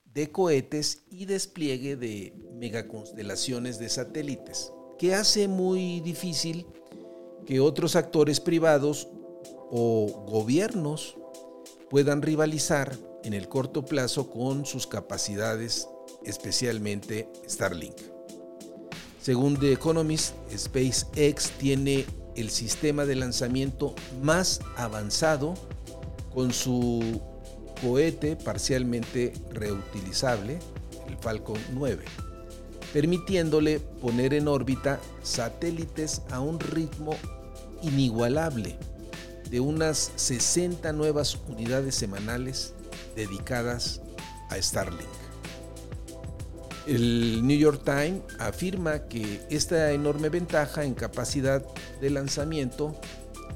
de 0.05 0.31
cohetes 0.31 1.03
y 1.11 1.27
despliegue 1.27 1.97
de 1.97 2.33
megaconstelaciones 2.53 3.81
de 3.81 3.89
satélites, 3.89 4.73
que 4.99 5.15
hace 5.15 5.49
muy 5.49 6.01
difícil 6.01 6.65
que 7.45 7.59
otros 7.59 7.97
actores 7.97 8.39
privados 8.39 9.09
o 9.71 10.27
gobiernos 10.29 11.17
puedan 11.91 12.23
rivalizar 12.23 12.97
en 13.25 13.35
el 13.35 13.49
corto 13.49 13.85
plazo 13.85 14.31
con 14.31 14.65
sus 14.65 14.87
capacidades, 14.87 15.89
especialmente 16.25 17.29
Starlink. 17.49 17.97
Según 19.21 19.59
The 19.59 19.73
Economist, 19.73 20.35
SpaceX 20.57 21.51
tiene 21.59 22.07
el 22.37 22.51
sistema 22.51 23.05
de 23.05 23.17
lanzamiento 23.17 23.95
más 24.23 24.61
avanzado 24.77 25.55
con 26.33 26.53
su 26.53 27.21
cohete 27.81 28.37
parcialmente 28.37 29.33
reutilizable, 29.53 30.59
el 31.09 31.17
Falcon 31.19 31.59
9, 31.73 32.05
permitiéndole 32.93 33.81
poner 33.81 34.35
en 34.35 34.49
órbita 34.49 35.01
satélites 35.23 36.23
a 36.31 36.41
un 36.41 36.61
ritmo 36.61 37.15
inigualable 37.83 38.77
de 39.51 39.61
unas 39.61 40.13
60 40.17 40.93
nuevas 40.93 41.39
unidades 41.49 41.95
semanales 41.95 42.75
dedicadas 43.15 44.01
a 44.51 44.61
Starlink. 44.61 45.26
El 46.87 47.45
New 47.45 47.59
York 47.59 47.83
Times 47.85 48.23
afirma 48.39 49.09
que 49.09 49.41
esta 49.51 49.91
enorme 49.91 50.29
ventaja 50.29 50.85
en 50.85 50.95
capacidad 50.95 51.67
de 52.01 52.11
lanzamiento 52.11 52.95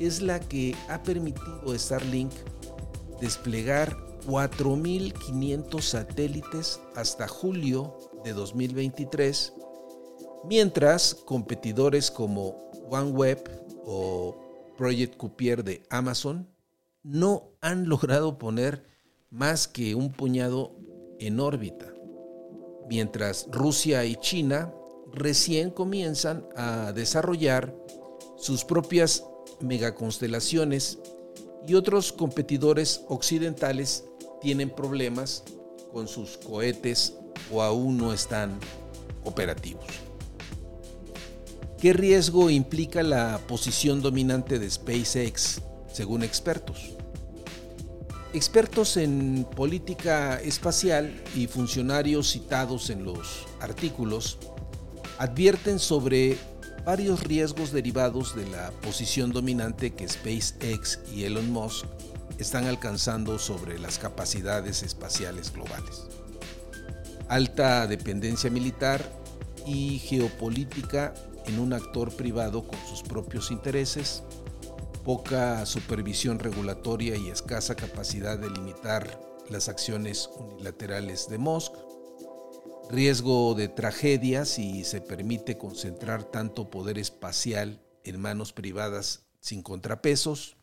es 0.00 0.20
la 0.20 0.40
que 0.40 0.74
ha 0.88 1.02
permitido 1.04 1.72
a 1.72 1.78
Starlink 1.78 2.32
desplegar 3.20 3.96
4.500 4.26 5.80
satélites 5.80 6.80
hasta 6.96 7.28
julio 7.28 7.96
de 8.24 8.32
2023, 8.32 9.52
mientras 10.48 11.14
competidores 11.14 12.10
como 12.10 12.70
OneWeb 12.90 13.38
o 13.84 14.74
Project 14.76 15.16
Cupier 15.16 15.62
de 15.62 15.82
Amazon 15.90 16.48
no 17.02 17.52
han 17.60 17.88
logrado 17.88 18.38
poner 18.38 18.84
más 19.30 19.68
que 19.68 19.94
un 19.94 20.12
puñado 20.12 20.74
en 21.18 21.38
órbita, 21.38 21.92
mientras 22.90 23.46
Rusia 23.50 24.04
y 24.04 24.16
China 24.16 24.74
recién 25.12 25.70
comienzan 25.70 26.46
a 26.56 26.92
desarrollar 26.92 27.72
sus 28.36 28.64
propias 28.64 29.24
megaconstelaciones 29.60 30.98
y 31.68 31.74
otros 31.74 32.12
competidores 32.12 33.02
occidentales 33.08 34.04
tienen 34.40 34.70
problemas 34.70 35.44
con 35.92 36.08
sus 36.08 36.36
cohetes 36.36 37.14
o 37.52 37.62
aún 37.62 37.96
no 37.96 38.12
están 38.12 38.58
operativos. 39.24 39.84
¿Qué 41.78 41.92
riesgo 41.92 42.50
implica 42.50 43.02
la 43.02 43.40
posición 43.46 44.02
dominante 44.02 44.58
de 44.58 44.68
SpaceX, 44.68 45.60
según 45.92 46.24
expertos? 46.24 46.96
Expertos 48.32 48.96
en 48.96 49.44
política 49.56 50.40
espacial 50.40 51.20
y 51.34 51.48
funcionarios 51.48 52.30
citados 52.30 52.88
en 52.90 53.04
los 53.04 53.46
artículos 53.58 54.38
advierten 55.18 55.80
sobre 55.80 56.38
varios 56.84 57.24
riesgos 57.24 57.72
derivados 57.72 58.36
de 58.36 58.48
la 58.48 58.70
posición 58.82 59.32
dominante 59.32 59.90
que 59.94 60.08
SpaceX 60.08 61.00
y 61.12 61.24
Elon 61.24 61.50
Musk 61.50 61.86
están 62.38 62.66
alcanzando 62.66 63.36
sobre 63.40 63.80
las 63.80 63.98
capacidades 63.98 64.84
espaciales 64.84 65.52
globales. 65.52 66.04
Alta 67.28 67.88
dependencia 67.88 68.48
militar 68.48 69.04
y 69.66 69.98
geopolítica 69.98 71.14
en 71.46 71.58
un 71.58 71.72
actor 71.72 72.14
privado 72.14 72.62
con 72.62 72.78
sus 72.88 73.02
propios 73.02 73.50
intereses, 73.50 74.22
poca 75.04 75.64
supervisión 75.66 76.38
regulatoria 76.38 77.16
y 77.16 77.28
escasa 77.28 77.74
capacidad 77.74 78.38
de 78.38 78.50
limitar 78.50 79.20
las 79.48 79.68
acciones 79.68 80.30
unilaterales 80.38 81.28
de 81.28 81.38
Musk, 81.38 81.72
riesgo 82.90 83.54
de 83.54 83.68
tragedia 83.68 84.44
si 84.44 84.84
se 84.84 85.00
permite 85.00 85.56
concentrar 85.56 86.24
tanto 86.24 86.70
poder 86.70 86.98
espacial 86.98 87.80
en 88.04 88.20
manos 88.20 88.52
privadas 88.52 89.24
sin 89.40 89.62
contrapesos, 89.62 90.56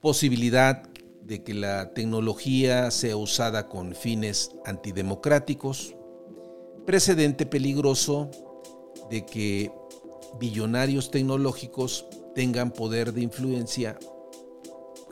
posibilidad 0.00 0.88
de 1.22 1.42
que 1.42 1.54
la 1.54 1.94
tecnología 1.94 2.90
sea 2.90 3.16
usada 3.16 3.68
con 3.68 3.94
fines 3.94 4.50
antidemocráticos, 4.64 5.94
precedente 6.86 7.46
peligroso 7.46 8.30
de 9.10 9.24
que 9.24 9.72
billonarios 10.38 11.10
tecnológicos 11.10 12.06
tengan 12.34 12.70
poder 12.70 13.12
de 13.12 13.22
influencia 13.22 13.98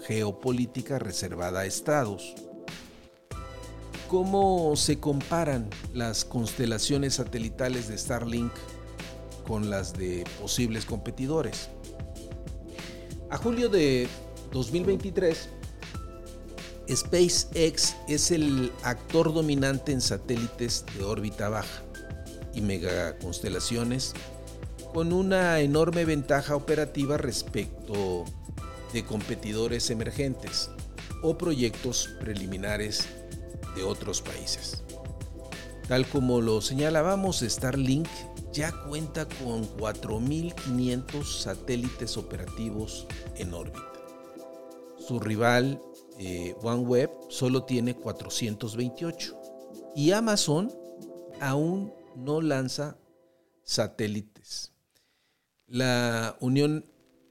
geopolítica 0.07 0.99
reservada 0.99 1.61
a 1.61 1.67
estados. 1.67 2.35
¿Cómo 4.09 4.77
se 4.77 4.99
comparan 4.99 5.71
las 5.95 6.25
constelaciones 6.25 7.15
satelitales 7.15 7.89
de 7.89 7.97
Starlink 7.97 8.53
con 9.43 9.71
las 9.71 9.93
de 9.93 10.25
posibles 10.41 10.85
competidores. 10.85 11.69
A 13.31 13.37
julio 13.37 13.69
de 13.69 14.09
2023, 14.53 15.49
SpaceX 16.91 17.97
es 18.09 18.31
el 18.31 18.73
actor 18.83 19.33
dominante 19.33 19.93
en 19.93 20.01
satélites 20.01 20.85
de 20.97 21.05
órbita 21.05 21.49
baja 21.49 21.83
y 22.55 22.61
megaconstelaciones 22.61 24.13
con 24.93 25.13
una 25.13 25.61
enorme 25.61 26.05
ventaja 26.05 26.55
operativa 26.55 27.17
respecto 27.17 28.25
de 28.93 29.05
competidores 29.05 29.91
emergentes 29.91 30.71
o 31.23 31.39
proyectos 31.39 32.11
preliminares 32.21 33.09
de 33.75 33.83
otros 33.85 34.21
países. 34.21 34.83
Tal 35.89 36.07
como 36.07 36.41
lo 36.41 36.61
señalábamos, 36.61 37.41
Starlink 37.41 38.09
ya 38.53 38.73
cuenta 38.87 39.27
con 39.27 39.65
4.500 39.79 41.25
satélites 41.25 42.17
operativos 42.17 43.07
en 43.37 43.55
órbita. 43.55 43.81
Su 44.99 45.19
rival 45.19 45.81
eh, 46.19 46.55
OneWeb 46.63 47.11
solo 47.29 47.65
tiene 47.65 47.95
428 47.97 49.41
y 49.97 50.13
Amazon 50.13 50.71
aún 51.41 51.93
no 52.15 52.41
lanza 52.41 52.99
satélites. 53.63 54.72
La 55.73 56.37
Unión 56.41 56.85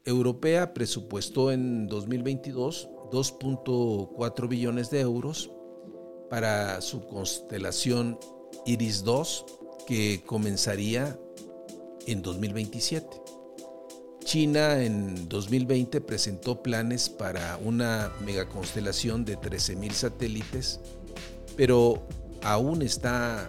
Europea 0.04 0.74
presupuestó 0.74 1.52
en 1.52 1.86
2022 1.86 2.90
2.4 3.12 4.48
billones 4.48 4.90
de 4.90 5.02
euros 5.02 5.52
para 6.28 6.82
su 6.82 7.06
constelación 7.06 8.18
Iris 8.66 9.04
2 9.04 9.46
que 9.86 10.24
comenzaría 10.26 11.20
en 12.08 12.24
2027. 12.24 13.08
China 14.24 14.82
en 14.84 15.30
2020 15.30 16.02
presentó 16.02 16.64
planes 16.64 17.10
para 17.10 17.60
una 17.64 18.12
megaconstelación 18.26 19.24
de 19.24 19.38
13.000 19.38 19.92
satélites, 19.92 20.80
pero 21.56 22.02
aún 22.42 22.82
está 22.82 23.48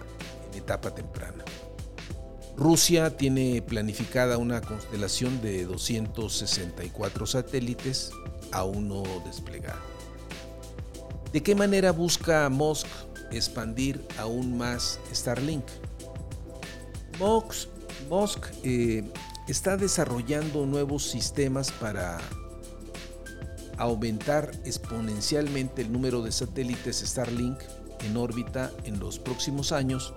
en 0.51 0.59
etapa 0.59 0.93
temprana. 0.93 1.43
Rusia 2.55 3.17
tiene 3.17 3.61
planificada 3.61 4.37
una 4.37 4.61
constelación 4.61 5.41
de 5.41 5.65
264 5.65 7.25
satélites 7.25 8.11
aún 8.51 8.87
no 8.87 9.03
desplegada. 9.25 9.81
¿De 11.31 11.41
qué 11.41 11.55
manera 11.55 11.91
busca 11.91 12.47
Musk 12.49 12.85
expandir 13.31 14.05
aún 14.19 14.55
más 14.55 14.99
Starlink? 15.11 15.65
Musk, 17.19 18.45
eh, 18.63 19.03
está 19.47 19.75
desarrollando 19.75 20.67
nuevos 20.67 21.03
sistemas 21.09 21.71
para 21.71 22.19
aumentar 23.77 24.51
exponencialmente 24.63 25.81
el 25.81 25.91
número 25.91 26.21
de 26.21 26.31
satélites 26.31 26.99
Starlink 26.99 27.57
en 28.01 28.15
órbita 28.17 28.71
en 28.83 28.99
los 28.99 29.17
próximos 29.17 29.71
años 29.71 30.13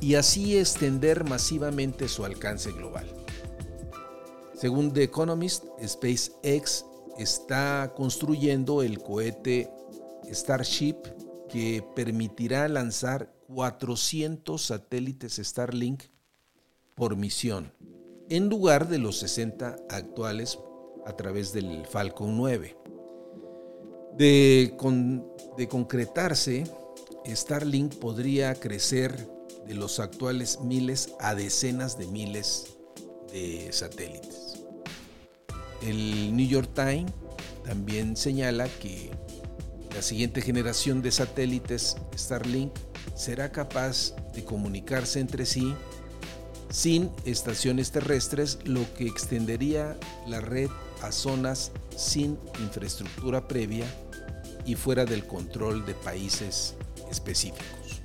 y 0.00 0.14
así 0.14 0.56
extender 0.56 1.24
masivamente 1.24 2.08
su 2.08 2.24
alcance 2.24 2.72
global. 2.72 3.06
Según 4.54 4.92
The 4.92 5.04
Economist, 5.04 5.64
SpaceX 5.82 6.84
está 7.18 7.92
construyendo 7.96 8.82
el 8.82 8.98
cohete 8.98 9.70
Starship 10.30 10.96
que 11.48 11.84
permitirá 11.94 12.68
lanzar 12.68 13.32
400 13.48 14.62
satélites 14.62 15.36
Starlink 15.36 16.04
por 16.94 17.16
misión, 17.16 17.72
en 18.28 18.48
lugar 18.48 18.88
de 18.88 18.98
los 18.98 19.18
60 19.18 19.76
actuales 19.88 20.58
a 21.06 21.16
través 21.16 21.52
del 21.52 21.86
Falcon 21.86 22.36
9. 22.36 22.76
De, 24.16 24.76
de 25.56 25.68
concretarse, 25.68 26.64
Starlink 27.26 27.94
podría 27.94 28.54
crecer 28.54 29.39
de 29.70 29.76
los 29.76 30.00
actuales 30.00 30.58
miles 30.62 31.14
a 31.20 31.36
decenas 31.36 31.96
de 31.96 32.08
miles 32.08 32.74
de 33.32 33.68
satélites. 33.72 34.64
El 35.80 36.34
New 36.36 36.48
York 36.48 36.70
Times 36.74 37.12
también 37.64 38.16
señala 38.16 38.68
que 38.68 39.12
la 39.94 40.02
siguiente 40.02 40.42
generación 40.42 41.02
de 41.02 41.12
satélites 41.12 41.96
Starlink 42.18 42.72
será 43.14 43.52
capaz 43.52 44.16
de 44.34 44.44
comunicarse 44.44 45.20
entre 45.20 45.46
sí 45.46 45.72
sin 46.68 47.12
estaciones 47.24 47.92
terrestres, 47.92 48.58
lo 48.64 48.92
que 48.94 49.06
extendería 49.06 49.96
la 50.26 50.40
red 50.40 50.68
a 51.00 51.12
zonas 51.12 51.70
sin 51.96 52.36
infraestructura 52.58 53.46
previa 53.46 53.86
y 54.66 54.74
fuera 54.74 55.04
del 55.04 55.28
control 55.28 55.86
de 55.86 55.94
países 55.94 56.74
específicos. 57.08 57.99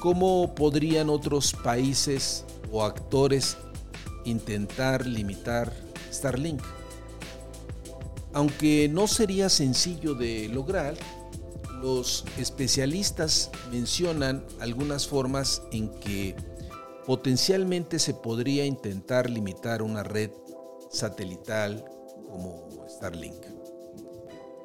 ¿Cómo 0.00 0.54
podrían 0.54 1.10
otros 1.10 1.52
países 1.52 2.44
o 2.70 2.84
actores 2.84 3.56
intentar 4.24 5.04
limitar 5.06 5.72
Starlink? 6.12 6.62
Aunque 8.32 8.88
no 8.88 9.08
sería 9.08 9.48
sencillo 9.48 10.14
de 10.14 10.48
lograr, 10.48 10.94
los 11.82 12.24
especialistas 12.38 13.50
mencionan 13.72 14.44
algunas 14.60 15.08
formas 15.08 15.62
en 15.72 15.88
que 16.00 16.36
potencialmente 17.06 17.98
se 17.98 18.14
podría 18.14 18.66
intentar 18.66 19.28
limitar 19.30 19.82
una 19.82 20.02
red 20.02 20.30
satelital 20.90 21.84
como 22.30 22.68
Starlink. 22.88 23.46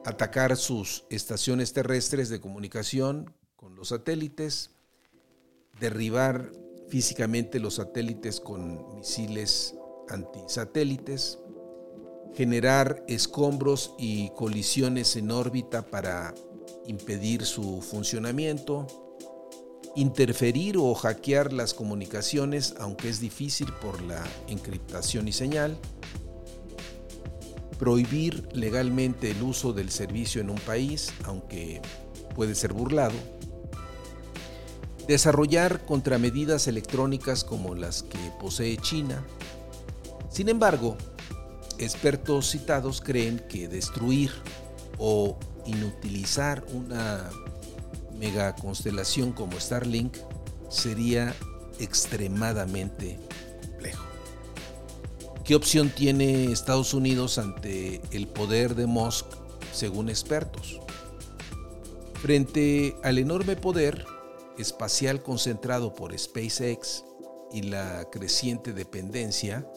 Atacar 0.05 0.57
sus 0.57 1.05
estaciones 1.09 1.73
terrestres 1.73 2.29
de 2.29 2.41
comunicación 2.41 3.33
con 3.55 3.75
los 3.75 3.89
satélites, 3.89 4.72
derribar 5.83 6.49
físicamente 6.87 7.59
los 7.59 7.75
satélites 7.75 8.39
con 8.39 8.95
misiles 8.95 9.75
antisatélites, 10.07 11.39
generar 12.35 13.03
escombros 13.09 13.93
y 13.99 14.29
colisiones 14.29 15.17
en 15.17 15.29
órbita 15.29 15.81
para 15.81 16.33
impedir 16.87 17.45
su 17.45 17.81
funcionamiento, 17.81 18.87
interferir 19.97 20.77
o 20.77 20.93
hackear 20.95 21.51
las 21.51 21.73
comunicaciones, 21.73 22.75
aunque 22.79 23.09
es 23.09 23.19
difícil 23.19 23.67
por 23.81 24.01
la 24.03 24.23
encriptación 24.47 25.27
y 25.27 25.33
señal, 25.33 25.77
prohibir 27.77 28.47
legalmente 28.53 29.31
el 29.31 29.43
uso 29.43 29.73
del 29.73 29.89
servicio 29.89 30.39
en 30.39 30.49
un 30.49 30.59
país, 30.59 31.11
aunque 31.25 31.81
puede 32.35 32.55
ser 32.55 32.71
burlado, 32.71 33.15
desarrollar 35.07 35.85
contramedidas 35.85 36.67
electrónicas 36.67 37.43
como 37.43 37.75
las 37.75 38.03
que 38.03 38.19
posee 38.39 38.77
China. 38.77 39.23
Sin 40.29 40.49
embargo, 40.49 40.97
expertos 41.77 42.49
citados 42.49 43.01
creen 43.01 43.43
que 43.49 43.67
destruir 43.67 44.31
o 44.97 45.37
inutilizar 45.65 46.65
una 46.73 47.29
megaconstelación 48.17 49.31
como 49.31 49.59
Starlink 49.59 50.15
sería 50.69 51.35
extremadamente 51.79 53.19
complejo. 53.61 54.05
¿Qué 55.43 55.55
opción 55.55 55.89
tiene 55.89 56.51
Estados 56.51 56.93
Unidos 56.93 57.37
ante 57.37 58.01
el 58.11 58.27
poder 58.27 58.75
de 58.75 58.85
Musk 58.85 59.25
según 59.73 60.09
expertos? 60.09 60.79
Frente 62.21 62.95
al 63.03 63.17
enorme 63.17 63.57
poder 63.57 64.05
espacial 64.57 65.21
concentrado 65.21 65.93
por 65.93 66.17
SpaceX 66.17 67.03
y 67.51 67.63
la 67.63 68.09
creciente 68.11 68.73
dependencia, 68.73 69.67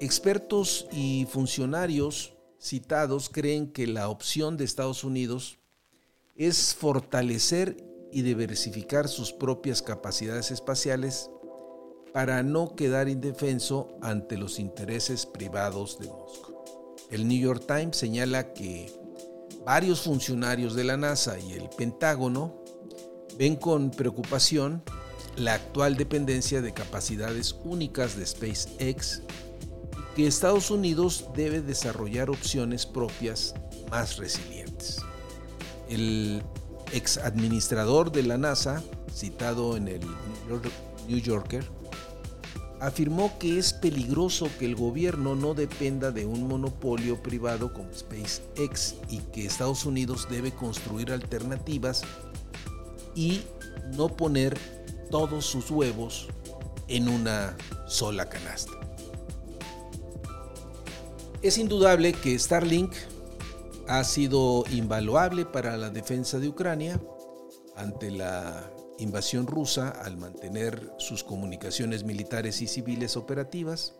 expertos 0.00 0.86
y 0.92 1.26
funcionarios 1.30 2.34
citados 2.60 3.28
creen 3.28 3.72
que 3.72 3.86
la 3.86 4.08
opción 4.08 4.56
de 4.56 4.64
Estados 4.64 5.04
Unidos 5.04 5.58
es 6.36 6.74
fortalecer 6.74 7.76
y 8.12 8.22
diversificar 8.22 9.08
sus 9.08 9.32
propias 9.32 9.82
capacidades 9.82 10.50
espaciales 10.50 11.30
para 12.12 12.42
no 12.42 12.74
quedar 12.74 13.08
indefenso 13.08 13.96
ante 14.00 14.38
los 14.38 14.58
intereses 14.58 15.26
privados 15.26 15.98
de 15.98 16.08
Moscú. 16.08 16.56
El 17.10 17.28
New 17.28 17.38
York 17.38 17.64
Times 17.66 17.96
señala 17.96 18.52
que 18.54 18.92
varios 19.64 20.02
funcionarios 20.02 20.74
de 20.74 20.84
la 20.84 20.96
NASA 20.96 21.38
y 21.38 21.52
el 21.52 21.68
Pentágono 21.70 22.57
ven 23.38 23.54
con 23.56 23.90
preocupación 23.90 24.82
la 25.36 25.54
actual 25.54 25.96
dependencia 25.96 26.60
de 26.60 26.74
capacidades 26.74 27.54
únicas 27.64 28.16
de 28.16 28.26
SpaceX 28.26 29.22
que 30.16 30.26
Estados 30.26 30.72
Unidos 30.72 31.26
debe 31.36 31.60
desarrollar 31.60 32.28
opciones 32.28 32.84
propias 32.84 33.54
más 33.90 34.16
resilientes. 34.16 34.98
El 35.88 36.42
ex 36.92 37.18
administrador 37.18 38.10
de 38.10 38.24
la 38.24 38.36
NASA, 38.36 38.82
citado 39.14 39.76
en 39.76 39.86
el 39.86 40.00
New 41.06 41.18
Yorker, 41.18 41.64
afirmó 42.80 43.38
que 43.38 43.58
es 43.58 43.72
peligroso 43.72 44.48
que 44.58 44.64
el 44.64 44.76
gobierno 44.76 45.34
no 45.34 45.54
dependa 45.54 46.10
de 46.10 46.26
un 46.26 46.46
monopolio 46.46 47.22
privado 47.22 47.72
como 47.72 47.92
SpaceX 47.92 48.96
y 49.08 49.18
que 49.32 49.46
Estados 49.46 49.84
Unidos 49.84 50.26
debe 50.30 50.52
construir 50.52 51.12
alternativas 51.12 52.02
y 53.18 53.42
no 53.96 54.16
poner 54.16 54.56
todos 55.10 55.44
sus 55.44 55.72
huevos 55.72 56.28
en 56.86 57.08
una 57.08 57.56
sola 57.88 58.28
canasta. 58.28 58.70
Es 61.42 61.58
indudable 61.58 62.12
que 62.12 62.38
Starlink 62.38 62.92
ha 63.88 64.04
sido 64.04 64.62
invaluable 64.70 65.46
para 65.46 65.76
la 65.76 65.90
defensa 65.90 66.38
de 66.38 66.46
Ucrania 66.46 67.00
ante 67.74 68.12
la 68.12 68.70
invasión 69.00 69.48
rusa 69.48 69.88
al 69.88 70.16
mantener 70.16 70.92
sus 70.98 71.24
comunicaciones 71.24 72.04
militares 72.04 72.62
y 72.62 72.68
civiles 72.68 73.16
operativas. 73.16 73.96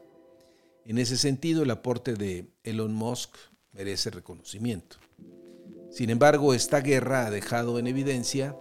En 0.85 0.97
ese 0.97 1.17
sentido, 1.17 1.65
el 1.65 1.73
aporte 1.73 2.15
de 2.15 2.53
Elon 2.63 2.95
Musk 2.95 3.35
merece 3.73 4.11
reconocimiento. 4.11 4.99
Sin 5.91 6.09
embargo, 6.11 6.55
esta 6.55 6.81
guerra 6.81 7.27
ha 7.27 7.31
dejado 7.31 7.81
en 7.81 7.89
evidencia 7.89 8.55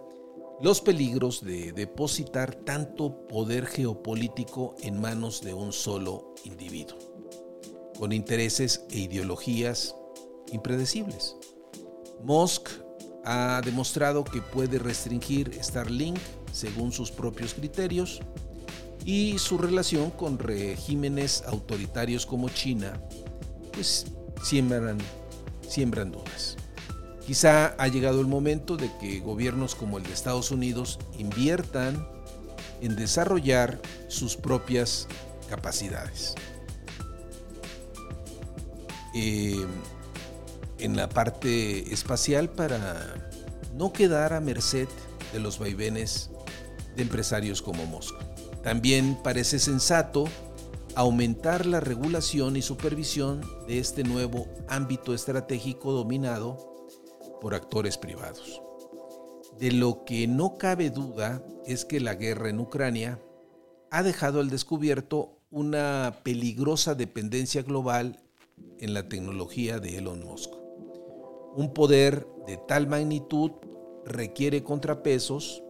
los 0.61 0.81
peligros 0.81 1.43
de 1.43 1.71
depositar 1.71 2.55
tanto 2.55 3.27
poder 3.27 3.65
geopolítico 3.67 4.75
en 4.81 4.99
manos 4.99 5.41
de 5.41 5.53
un 5.53 5.71
solo 5.71 6.33
individuo, 6.43 6.97
con 7.99 8.11
intereses 8.11 8.83
e 8.89 8.99
ideologías 8.99 9.95
impredecibles. 10.51 11.35
Musk 12.23 12.69
ha 13.23 13.61
demostrado 13.63 14.23
que 14.23 14.41
puede 14.41 14.79
restringir 14.79 15.53
Starlink 15.61 16.17
según 16.51 16.91
sus 16.91 17.11
propios 17.11 17.53
criterios 17.53 18.21
y 19.05 19.37
su 19.37 19.57
relación 19.57 20.09
con 20.11 20.39
regímenes 20.39 21.43
autoritarios 21.45 22.25
como 22.25 22.49
China, 22.49 22.99
pues 23.73 24.07
siembran, 24.43 24.97
siembran 25.67 26.11
dudas. 26.11 26.57
Quizá 27.27 27.75
ha 27.77 27.89
llegado 27.89 28.21
el 28.21 28.27
momento 28.27 28.77
de 28.77 28.89
que 29.01 29.19
gobiernos 29.19 29.75
como 29.75 29.97
el 29.97 30.05
de 30.05 30.13
Estados 30.13 30.49
Unidos 30.49 30.97
inviertan 31.17 32.07
en 32.79 32.95
desarrollar 32.95 33.81
sus 34.07 34.37
propias 34.37 35.09
capacidades. 35.49 36.35
Eh, 39.13 39.65
en 40.79 40.95
la 40.95 41.09
parte 41.09 41.93
espacial 41.93 42.49
para 42.49 43.29
no 43.75 43.91
quedar 43.91 44.31
a 44.31 44.39
merced 44.39 44.87
de 45.33 45.41
los 45.41 45.59
vaivenes 45.59 46.29
de 46.95 47.01
empresarios 47.01 47.61
como 47.61 47.85
Moscú. 47.87 48.23
También 48.63 49.19
parece 49.21 49.59
sensato 49.59 50.29
aumentar 50.95 51.65
la 51.65 51.81
regulación 51.81 52.55
y 52.55 52.61
supervisión 52.61 53.41
de 53.67 53.79
este 53.79 54.05
nuevo 54.05 54.47
ámbito 54.69 55.13
estratégico 55.13 55.91
dominado 55.91 56.76
por 57.41 57.55
actores 57.55 57.97
privados. 57.97 58.61
De 59.59 59.71
lo 59.71 60.05
que 60.05 60.27
no 60.27 60.57
cabe 60.57 60.89
duda 60.89 61.43
es 61.65 61.85
que 61.85 61.99
la 61.99 62.15
guerra 62.15 62.49
en 62.49 62.59
Ucrania 62.59 63.19
ha 63.89 64.03
dejado 64.03 64.39
al 64.39 64.49
descubierto 64.49 65.39
una 65.49 66.19
peligrosa 66.23 66.93
dependencia 66.93 67.63
global 67.63 68.19
en 68.79 68.93
la 68.93 69.07
tecnología 69.09 69.79
de 69.79 69.97
Elon 69.97 70.23
Musk. 70.23 70.51
Un 71.55 71.73
poder 71.73 72.27
de 72.45 72.57
tal 72.57 72.87
magnitud 72.87 73.51
requiere 74.05 74.63
contrapesos. 74.63 75.63